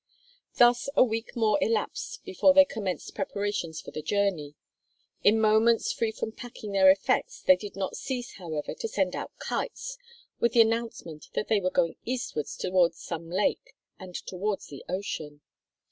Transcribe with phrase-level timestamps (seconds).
[0.55, 4.55] Thus a week more elapsed before they commenced preparations for the journey.
[5.23, 9.31] In moments free from packing their effects they did not cease, however, to send out
[9.37, 9.99] kites
[10.39, 15.41] with the announcement that they were going eastward towards some lake, and towards the ocean.